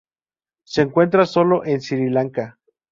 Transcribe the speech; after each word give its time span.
Se 0.63 0.81
encuentra 0.81 1.27
sólo 1.27 1.63
en 1.63 1.79
Sri 1.79 2.09
Lanka. 2.09 2.57